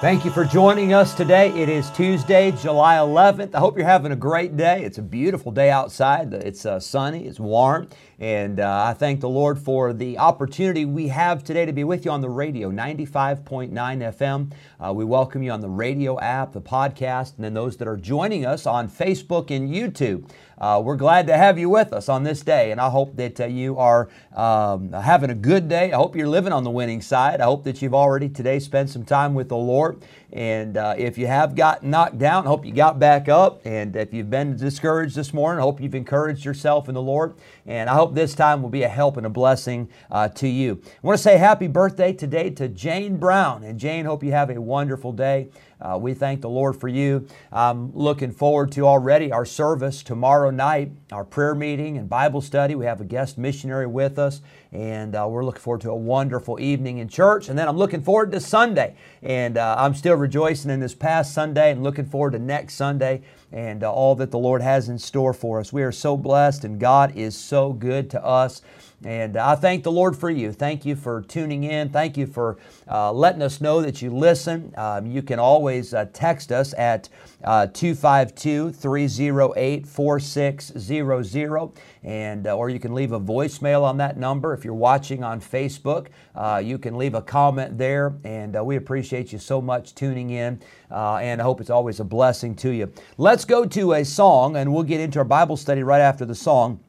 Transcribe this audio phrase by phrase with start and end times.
[0.00, 1.50] Thank you for joining us today.
[1.50, 3.54] It is Tuesday, July 11th.
[3.54, 4.82] I hope you're having a great day.
[4.82, 6.32] It's a beautiful day outside.
[6.32, 7.86] It's uh, sunny, it's warm,
[8.18, 12.06] and uh, I thank the Lord for the opportunity we have today to be with
[12.06, 14.52] you on the radio, 95.9 FM.
[14.82, 17.98] Uh, we welcome you on the radio app, the podcast, and then those that are
[17.98, 20.26] joining us on Facebook and YouTube.
[20.60, 23.40] Uh, we're glad to have you with us on this day, and I hope that
[23.40, 25.90] uh, you are um, having a good day.
[25.90, 27.40] I hope you're living on the winning side.
[27.40, 30.02] I hope that you've already today spent some time with the Lord.
[30.32, 33.62] And uh, if you have got knocked down, I hope you got back up.
[33.64, 37.34] And if you've been discouraged this morning, I hope you've encouraged yourself in the Lord.
[37.66, 40.82] And I hope this time will be a help and a blessing uh, to you.
[40.84, 43.64] I want to say happy birthday today to Jane Brown.
[43.64, 45.48] And Jane, hope you have a wonderful day.
[45.80, 47.26] Uh, we thank the Lord for you.
[47.52, 52.74] I'm looking forward to already our service tomorrow night, our prayer meeting and Bible study.
[52.74, 54.42] We have a guest missionary with us,
[54.72, 57.48] and uh, we're looking forward to a wonderful evening in church.
[57.48, 61.32] And then I'm looking forward to Sunday, and uh, I'm still rejoicing in this past
[61.32, 64.98] Sunday and looking forward to next Sunday and uh, all that the Lord has in
[64.98, 65.72] store for us.
[65.72, 68.62] We are so blessed, and God is so good to us.
[69.04, 70.52] And I thank the Lord for you.
[70.52, 71.88] Thank you for tuning in.
[71.88, 74.74] Thank you for uh, letting us know that you listen.
[74.76, 77.08] Um, you can always uh, text us at
[77.42, 81.70] uh, 252 308 4600,
[82.02, 84.52] and uh, or you can leave a voicemail on that number.
[84.52, 89.32] If you're watching on Facebook, uh, you can leave a comment there, and we appreciate
[89.32, 90.60] you so much tuning in.
[90.90, 92.92] and I hope it's always a blessing to you.
[93.16, 96.34] Let's go to a song, and we'll get into our Bible study right after the
[96.34, 96.80] song.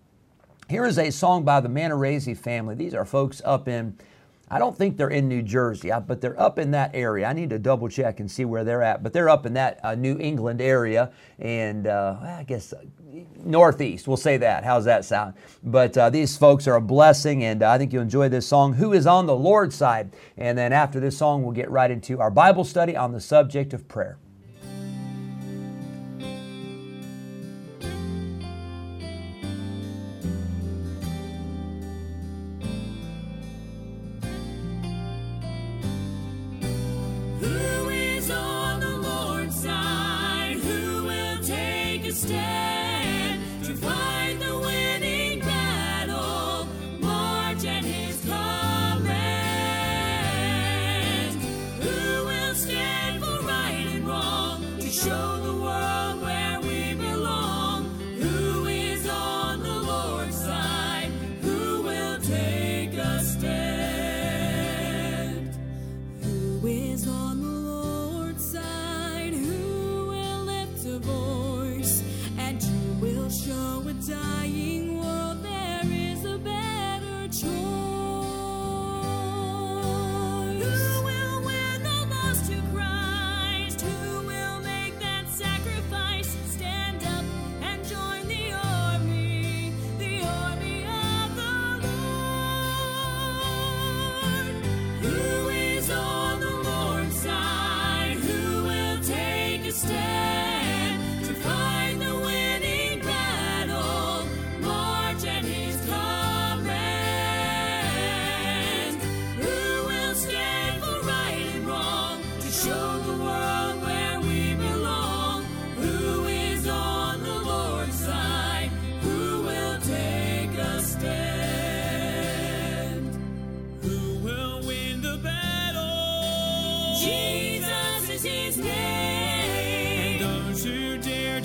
[0.71, 2.75] Here is a song by the Manarese family.
[2.75, 3.97] These are folks up in,
[4.49, 7.27] I don't think they're in New Jersey, but they're up in that area.
[7.27, 9.81] I need to double check and see where they're at, but they're up in that
[9.83, 12.85] uh, New England area and uh, I guess uh,
[13.43, 14.07] Northeast.
[14.07, 14.63] We'll say that.
[14.63, 15.33] How's that sound?
[15.61, 18.93] But uh, these folks are a blessing, and I think you'll enjoy this song, Who
[18.93, 20.15] is on the Lord's Side?
[20.37, 23.73] And then after this song, we'll get right into our Bible study on the subject
[23.73, 24.19] of prayer.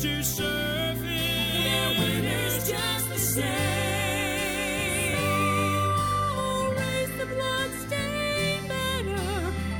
[0.06, 1.96] to surfing.
[2.70, 3.46] Just the same.
[6.80, 7.26] Raise the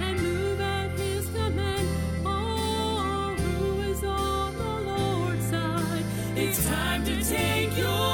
[0.05, 1.88] and move at his command.
[2.25, 6.05] Oh, who is on the Lord's side?
[6.37, 8.05] It's time to take your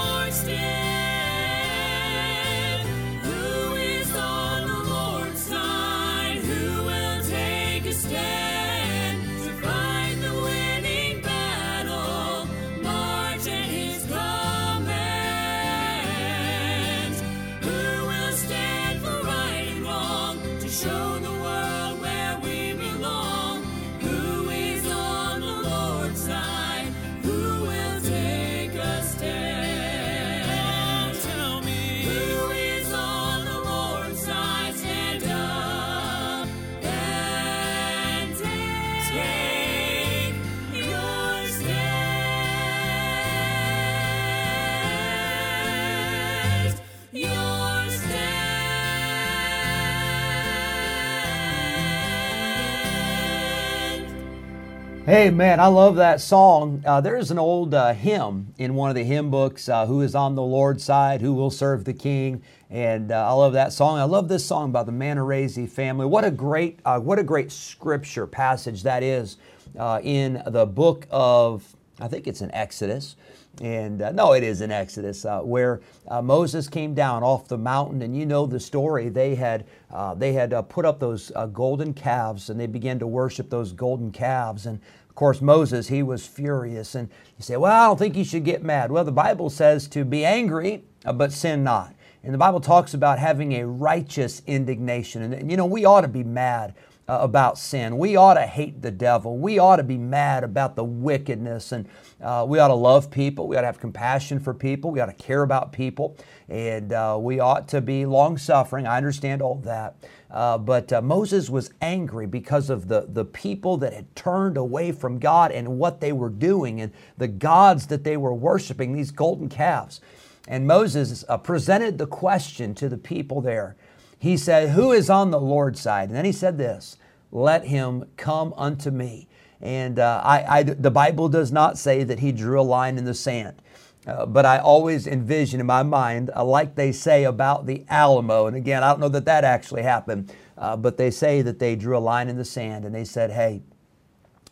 [55.04, 56.84] Hey man, I love that song.
[56.86, 60.14] Uh, there's an old uh, hymn in one of the hymn books, uh, Who is
[60.14, 61.20] on the Lord's side?
[61.20, 62.40] Who will serve the King?
[62.70, 63.98] And uh, I love that song.
[63.98, 66.06] I love this song by the Manarese family.
[66.06, 69.38] What a great, uh, what a great scripture passage that is
[69.76, 71.64] uh, in the book of,
[71.98, 73.16] I think it's in Exodus.
[73.60, 77.58] And uh, no, it is in Exodus, uh, where uh, Moses came down off the
[77.58, 79.10] mountain, and you know the story.
[79.10, 82.98] They had uh, they had uh, put up those uh, golden calves, and they began
[83.00, 84.64] to worship those golden calves.
[84.64, 88.24] And of course, Moses he was furious, and you say, "Well, I don't think you
[88.24, 91.94] should get mad." Well, the Bible says to be angry, but sin not.
[92.24, 96.08] And the Bible talks about having a righteous indignation, and you know we ought to
[96.08, 96.74] be mad
[97.12, 97.98] uh, about sin.
[97.98, 99.36] We ought to hate the devil.
[99.36, 101.72] We ought to be mad about the wickedness.
[101.72, 101.86] And
[102.22, 103.48] uh, we ought to love people.
[103.48, 104.90] We ought to have compassion for people.
[104.90, 106.16] We ought to care about people.
[106.48, 108.86] And uh, we ought to be long suffering.
[108.86, 109.96] I understand all that.
[110.30, 114.90] Uh, but uh, Moses was angry because of the, the people that had turned away
[114.90, 119.10] from God and what they were doing and the gods that they were worshiping, these
[119.10, 120.00] golden calves.
[120.48, 123.76] And Moses uh, presented the question to the people there
[124.22, 126.08] he said, Who is on the Lord's side?
[126.08, 126.96] And then he said this,
[127.32, 129.26] Let him come unto me.
[129.60, 133.04] And uh, I, I, the Bible does not say that he drew a line in
[133.04, 133.62] the sand.
[134.06, 138.46] Uh, but I always envision in my mind, uh, like they say about the Alamo,
[138.46, 141.76] and again, I don't know that that actually happened, uh, but they say that they
[141.76, 143.62] drew a line in the sand and they said, hey,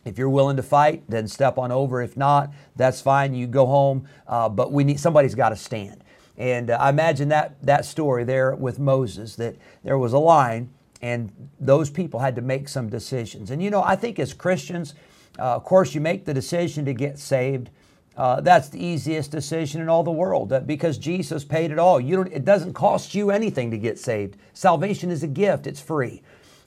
[0.05, 2.01] if you're willing to fight, then step on over.
[2.01, 3.33] If not, that's fine.
[3.33, 6.03] You go home, uh, but we need somebody's got to stand.
[6.37, 10.69] And uh, I imagine that, that story there with Moses, that there was a line
[11.01, 13.51] and those people had to make some decisions.
[13.51, 14.93] And you know, I think as Christians,
[15.39, 17.69] uh, of course, you make the decision to get saved.
[18.17, 21.99] Uh, that's the easiest decision in all the world because Jesus paid it all.
[21.99, 24.37] You don't, it doesn't cost you anything to get saved.
[24.53, 26.21] Salvation is a gift, it's free.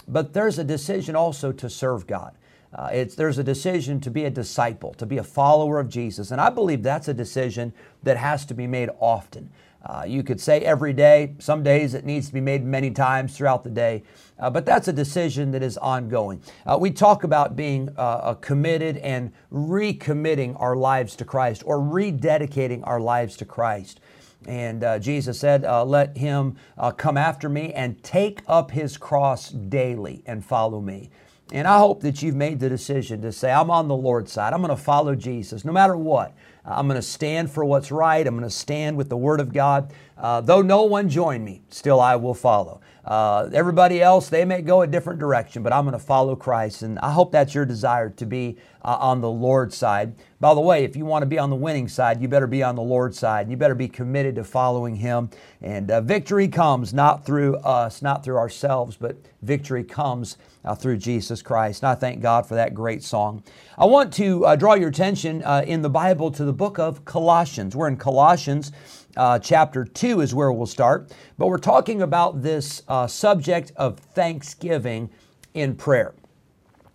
[0.08, 2.34] But there's a decision also to serve God.
[2.74, 6.30] Uh, it's, there's a decision to be a disciple, to be a follower of Jesus.
[6.30, 7.72] And I believe that's a decision
[8.02, 9.50] that has to be made often.
[9.84, 13.36] Uh, you could say every day, some days it needs to be made many times
[13.36, 14.02] throughout the day,
[14.38, 16.40] uh, but that's a decision that is ongoing.
[16.64, 22.80] Uh, we talk about being uh, committed and recommitting our lives to Christ or rededicating
[22.84, 24.00] our lives to Christ.
[24.46, 26.56] And uh, Jesus said, uh, Let him
[26.96, 31.10] come after me and take up his cross daily and follow me.
[31.52, 34.52] And I hope that you've made the decision to say, I'm on the Lord's side.
[34.52, 36.35] I'm going to follow Jesus no matter what.
[36.64, 38.26] I'm going to stand for what's right.
[38.26, 39.93] I'm going to stand with the Word of God.
[40.17, 42.81] Uh, though no one join me, still I will follow.
[43.04, 46.82] Uh, everybody else, they may go a different direction, but I'm going to follow Christ.
[46.82, 50.14] And I hope that's your desire to be uh, on the Lord's side.
[50.40, 52.62] By the way, if you want to be on the winning side, you better be
[52.62, 53.50] on the Lord's side.
[53.50, 55.30] You better be committed to following Him.
[55.60, 60.96] And uh, victory comes not through us, not through ourselves, but victory comes uh, through
[60.96, 61.82] Jesus Christ.
[61.82, 63.43] And I thank God for that great song.
[63.76, 67.05] I want to uh, draw your attention uh, in the Bible to the book of
[67.05, 67.76] Colossians.
[67.76, 68.72] We're in Colossians.
[69.16, 71.12] Uh, chapter 2 is where we'll start.
[71.38, 75.10] But we're talking about this uh, subject of thanksgiving
[75.54, 76.14] in prayer.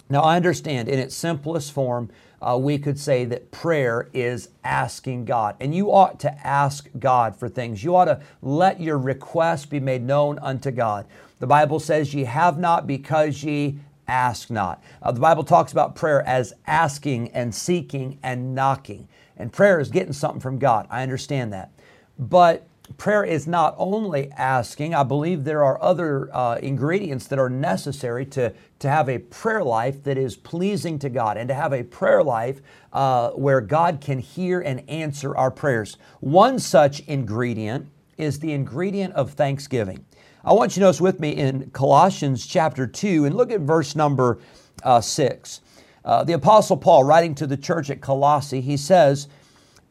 [0.10, 2.10] Now, I understand in its simplest form,
[2.42, 5.56] uh, we could say that prayer is asking God.
[5.60, 7.84] And you ought to ask God for things.
[7.84, 11.06] You ought to let your request be made known unto God.
[11.40, 14.84] The Bible says, Ye have not because ye ask not.
[15.02, 19.08] Uh, the Bible talks about prayer as asking and seeking and knocking.
[19.38, 20.88] And prayer is getting something from God.
[20.90, 21.72] I understand that.
[22.20, 27.50] But prayer is not only asking, I believe there are other uh, ingredients that are
[27.50, 31.72] necessary to, to have a prayer life that is pleasing to God and to have
[31.72, 32.62] a prayer life
[32.92, 35.98] uh, where God can hear and answer our prayers.
[36.20, 40.06] One such ingredient is the ingredient of thanksgiving.
[40.44, 43.96] I want you to notice with me in Colossians chapter 2 and look at verse
[43.96, 44.40] number
[44.84, 45.62] uh, 6.
[46.04, 49.28] Uh, the Apostle Paul, writing to the church at Colossae, he says,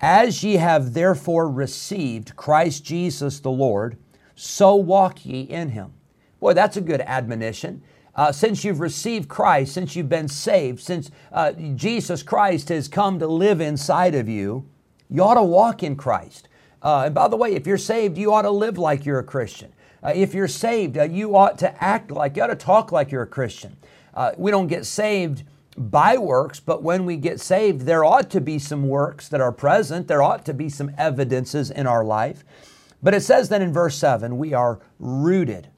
[0.01, 3.97] as ye have therefore received Christ Jesus the Lord,
[4.35, 5.93] so walk ye in him.
[6.41, 7.83] Boy, that's a good admonition.
[8.15, 13.19] Uh, since you've received Christ, since you've been saved, since uh, Jesus Christ has come
[13.19, 14.69] to live inside of you,
[15.09, 16.49] you ought to walk in Christ.
[16.83, 19.25] Uh, and by the way, if you're saved, you ought to live like you're a
[19.25, 19.73] Christian.
[20.03, 23.11] Uh, if you're saved, uh, you ought to act like, you ought to talk like
[23.11, 23.77] you're a Christian.
[24.15, 25.45] Uh, we don't get saved
[25.79, 29.53] by works, but when we get saved, there ought to be some works that are
[29.53, 30.09] present.
[30.09, 32.45] There ought to be some evidences in our life.
[33.03, 35.69] But it says then in verse 7 we are rooted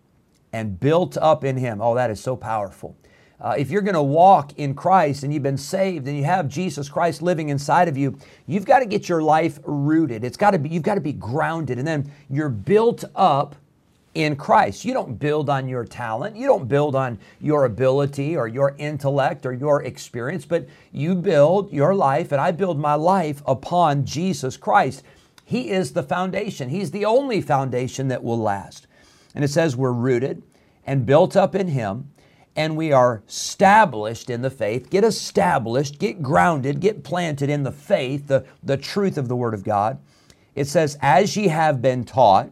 [0.53, 1.81] and built up in Him.
[1.81, 2.97] Oh, that is so powerful.
[3.41, 6.47] Uh, if you're going to walk in Christ and you've been saved and you have
[6.47, 10.25] Jesus Christ living inside of you, you've got to get your life rooted.
[10.25, 13.57] It's got to be you've got to be grounded and then you're built up
[14.15, 14.85] in Christ.
[14.85, 19.47] You don't build on your talent, you don't build on your ability or your intellect
[19.47, 24.57] or your experience, but you build your life, and I build my life upon Jesus
[24.57, 25.05] Christ.
[25.45, 28.87] He is the foundation, He's the only foundation that will last.
[29.35, 30.43] And it says we're rooted
[30.87, 32.11] and built up in Him,
[32.57, 34.91] and we are established in the faith.
[34.91, 39.55] Get established, get grounded, get planted in the faith, the, the truth of the Word
[39.55, 39.99] of God.
[40.57, 42.51] It says, as ye have been taught,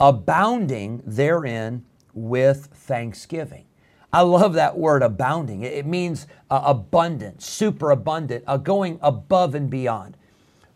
[0.00, 3.66] abounding therein with thanksgiving.
[4.12, 5.62] I love that word abounding.
[5.62, 10.16] It means uh, abundant, super abundant, uh, going above and beyond.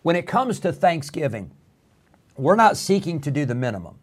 [0.02, 1.50] When it comes to thanksgiving,
[2.36, 3.98] we're not seeking to do the minimum.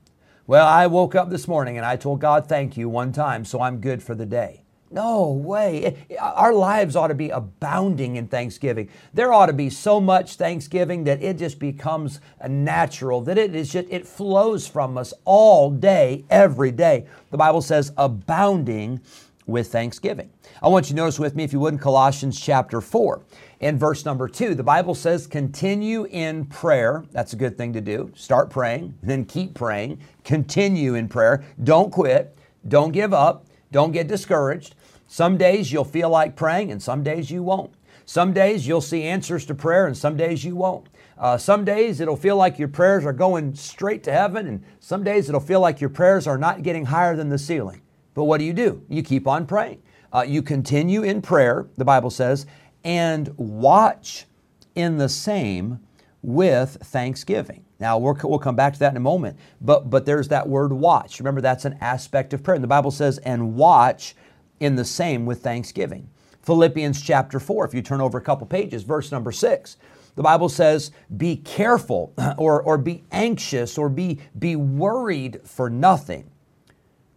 [0.47, 3.61] Well, I woke up this morning and I told God thank you one time, so
[3.61, 4.63] I'm good for the day.
[4.91, 6.05] No way.
[6.19, 8.89] Our lives ought to be abounding in thanksgiving.
[9.13, 13.71] There ought to be so much thanksgiving that it just becomes natural, that it is
[13.71, 17.07] just it flows from us all day, every day.
[17.31, 18.99] The Bible says abounding
[19.47, 20.29] with thanksgiving.
[20.61, 23.21] I want you to notice with me, if you would, in Colossians chapter 4
[23.61, 24.55] in verse number 2.
[24.55, 27.05] The Bible says, continue in prayer.
[27.11, 28.11] That's a good thing to do.
[28.15, 29.99] Start praying, then keep praying.
[30.23, 31.43] Continue in prayer.
[31.63, 32.35] Don't quit.
[32.67, 33.45] Don't give up.
[33.71, 34.75] Don't get discouraged.
[35.11, 37.73] Some days you'll feel like praying, and some days you won't.
[38.05, 40.87] Some days you'll see answers to prayer, and some days you won't.
[41.17, 45.03] Uh, some days it'll feel like your prayers are going straight to heaven, and some
[45.03, 47.81] days it'll feel like your prayers are not getting higher than the ceiling.
[48.13, 48.85] But what do you do?
[48.87, 49.83] You keep on praying.
[50.13, 52.45] Uh, you continue in prayer, the Bible says,
[52.85, 54.27] and watch
[54.75, 55.81] in the same
[56.21, 57.65] with thanksgiving.
[57.81, 60.71] Now, we will come back to that in a moment, but, but there's that word
[60.71, 61.19] watch.
[61.19, 62.55] Remember, that's an aspect of prayer.
[62.55, 64.15] And the Bible says, and watch
[64.61, 66.09] in the same with thanksgiving.
[66.43, 69.77] Philippians chapter 4, if you turn over a couple pages, verse number 6,
[70.15, 76.31] the Bible says, Be careful or, or be anxious or be, be worried for nothing,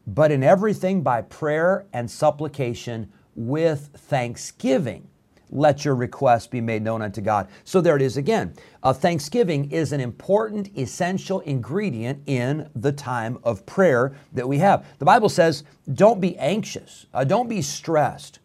[0.07, 5.09] but in everything by prayer and supplication with thanksgiving
[5.55, 7.49] let your requests be made known unto God.
[7.65, 8.53] So there it is again.
[8.83, 14.85] Uh, thanksgiving is an important, essential ingredient in the time of prayer that we have.
[14.99, 18.41] The Bible says, don't be anxious, uh, don't be stressed.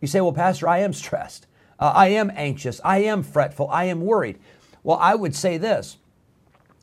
[0.00, 1.46] You say, well, Pastor, I am stressed.
[1.78, 2.80] Uh, I am anxious.
[2.84, 3.68] I am fretful.
[3.70, 4.38] I am worried.
[4.82, 5.96] Well, I would say this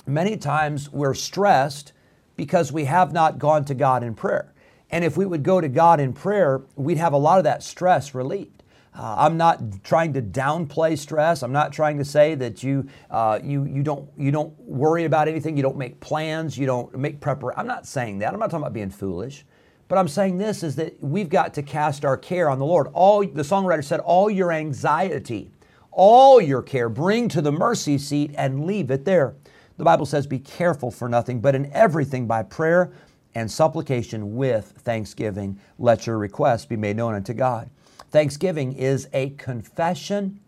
[0.05, 1.93] many times we're stressed
[2.36, 4.51] because we have not gone to God in prayer.
[4.89, 7.63] And if we would go to God in prayer, we'd have a lot of that
[7.63, 8.62] stress relieved.
[8.95, 11.41] Uh, I'm not trying to downplay stress.
[11.41, 15.27] I'm not trying to say that you uh, you you don't you don't worry about
[15.27, 15.57] anything.
[15.57, 16.57] You don't make plans.
[16.57, 17.59] You don't make preparations.
[17.59, 18.33] I'm not saying that.
[18.33, 19.45] I'm not talking about being foolish.
[19.88, 22.88] But I'm saying this is that we've got to cast our care on the Lord.
[22.93, 25.51] All the songwriter said, all your anxiety,
[25.91, 29.35] all your care, bring to the mercy seat and leave it there.
[29.77, 32.91] The Bible says, be careful for nothing, but in everything by prayer
[33.35, 37.69] and supplication with thanksgiving, let your requests be made known unto God.
[38.13, 40.39] Thanksgiving is a confession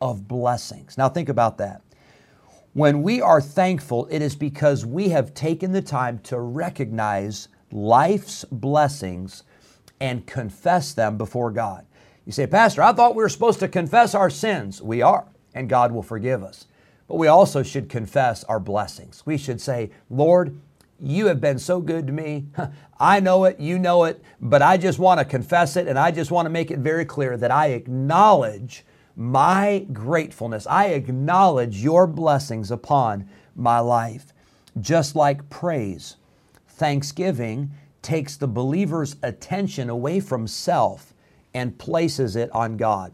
[0.00, 0.96] of blessings.
[0.96, 1.82] Now, think about that.
[2.72, 8.46] When we are thankful, it is because we have taken the time to recognize life's
[8.50, 9.42] blessings
[10.00, 11.84] and confess them before God.
[12.24, 14.80] You say, Pastor, I thought we were supposed to confess our sins.
[14.80, 16.68] We are, and God will forgive us.
[17.06, 19.24] But we also should confess our blessings.
[19.26, 20.58] We should say, Lord,
[21.00, 22.46] you have been so good to me.
[23.00, 26.10] I know it, you know it, but I just want to confess it and I
[26.10, 28.84] just want to make it very clear that I acknowledge
[29.16, 30.66] my gratefulness.
[30.66, 34.32] I acknowledge your blessings upon my life.
[34.80, 36.16] Just like praise,
[36.68, 41.12] thanksgiving takes the believer's attention away from self
[41.52, 43.12] and places it on God.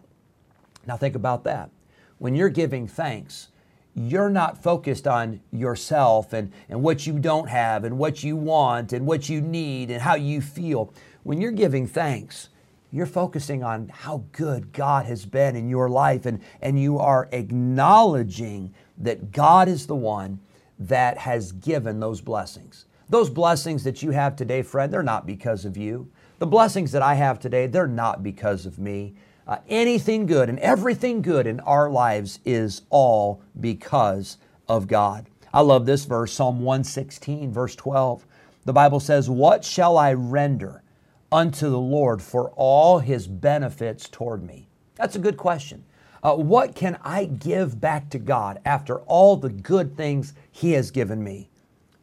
[0.87, 1.71] Now, think about that.
[2.19, 3.49] When you're giving thanks,
[3.97, 8.93] you're not focused on yourself and, and what you don't have and what you want
[8.93, 10.93] and what you need and how you feel.
[11.23, 12.51] When you're giving thanks,
[12.93, 17.29] you're focusing on how good God has been in your life and, and you are
[17.33, 20.41] acknowledging that God is the one
[20.79, 22.85] that has given those blessings.
[23.09, 26.11] Those blessings that you have today, friend, they're not because of you.
[26.39, 29.15] The blessings that I have today, they're not because of me.
[29.47, 34.39] Uh, anything good and everything good in our lives is all because
[34.69, 35.27] of God.
[35.55, 38.27] I love this verse, Psalm 116, verse 12.
[38.65, 40.83] The Bible says, What shall I render
[41.31, 44.69] unto the Lord for all his benefits toward me?
[44.97, 45.85] That's a good question.
[46.23, 50.91] Uh, what can I give back to God after all the good things he has
[50.91, 51.49] given me?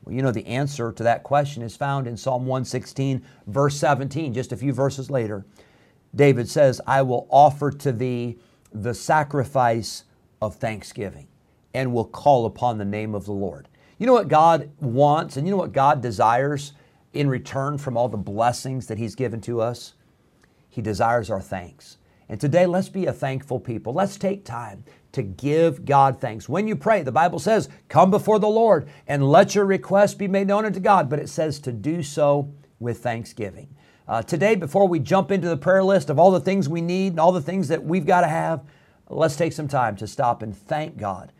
[0.03, 4.33] Well, you know, the answer to that question is found in Psalm 116, verse 17,
[4.33, 5.45] just a few verses later.
[6.15, 8.37] David says, I will offer to thee
[8.71, 10.03] the sacrifice
[10.41, 11.27] of thanksgiving
[11.73, 13.67] and will call upon the name of the Lord.
[13.97, 16.73] You know what God wants and you know what God desires
[17.13, 19.93] in return from all the blessings that He's given to us?
[20.69, 21.97] He desires our thanks.
[22.29, 23.93] And today, let's be a thankful people.
[23.93, 26.49] Let's take time to give God thanks.
[26.49, 30.27] When you pray, the Bible says, come before the Lord and let your request be
[30.27, 33.75] made known unto God, but it says to do so with thanksgiving.
[34.05, 37.13] Uh, today, before we jump into the prayer list of all the things we need
[37.13, 38.61] and all the things that we've got to have,
[39.09, 41.31] let's take some time to stop and thank God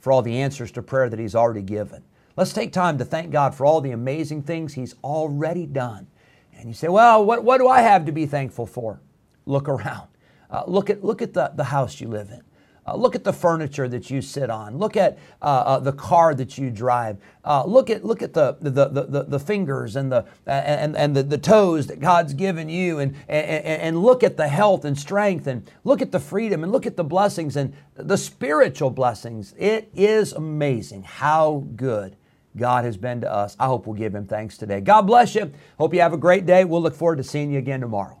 [0.00, 2.02] for all the answers to prayer that He's already given.
[2.36, 6.08] Let's take time to thank God for all the amazing things He's already done.
[6.54, 9.00] And you say, well, what, what do I have to be thankful for?
[9.46, 10.08] Look around.
[10.50, 12.42] Uh, look at, look at the, the house you live in.
[12.90, 14.76] Uh, look at the furniture that you sit on.
[14.78, 17.18] Look at uh, uh, the car that you drive.
[17.44, 21.16] Uh, look at look at the the, the, the, the fingers and the and, and
[21.16, 24.98] the, the toes that God's given you, and, and and look at the health and
[24.98, 29.54] strength, and look at the freedom, and look at the blessings and the spiritual blessings.
[29.56, 32.16] It is amazing how good
[32.56, 33.56] God has been to us.
[33.60, 34.80] I hope we'll give Him thanks today.
[34.80, 35.52] God bless you.
[35.78, 36.64] Hope you have a great day.
[36.64, 38.20] We'll look forward to seeing you again tomorrow.